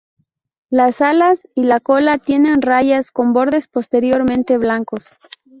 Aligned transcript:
Las 0.71 0.99
alas 1.01 1.47
y 1.53 1.65
la 1.65 1.79
cola 1.79 2.17
tienen 2.17 2.63
rayas 2.63 3.11
con 3.11 3.33
bordes 3.33 3.67
posteriores 3.67 4.45
blancos. 4.57 5.09